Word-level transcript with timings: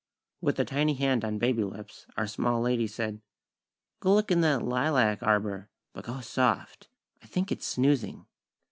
With 0.41 0.59
a 0.59 0.65
tiny 0.65 0.95
hand 0.95 1.23
on 1.23 1.37
baby 1.37 1.63
lips, 1.63 2.07
our 2.17 2.25
small 2.25 2.59
lady 2.59 2.87
said: 2.87 3.21
"Go 3.99 4.15
look 4.15 4.31
in 4.31 4.41
that 4.41 4.63
lilac 4.63 5.21
arbor; 5.21 5.69
but 5.93 6.05
go 6.05 6.21
soft! 6.21 6.87
I 7.21 7.27
think 7.27 7.51
it's 7.51 7.67
snoozing." 7.67 8.25